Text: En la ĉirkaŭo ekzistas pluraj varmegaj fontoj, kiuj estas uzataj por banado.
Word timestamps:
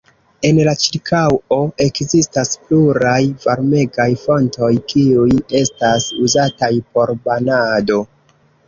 En 0.47 0.59
la 0.67 0.71
ĉirkaŭo 0.83 1.59
ekzistas 1.85 2.55
pluraj 2.69 3.19
varmegaj 3.45 4.09
fontoj, 4.25 4.71
kiuj 4.95 5.31
estas 5.63 6.11
uzataj 6.27 6.73
por 6.91 7.17
banado. 7.31 8.05